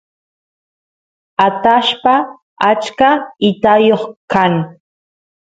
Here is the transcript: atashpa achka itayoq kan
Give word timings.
atashpa 1.45 2.13
achka 2.69 3.09
itayoq 3.49 4.03
kan 4.31 4.53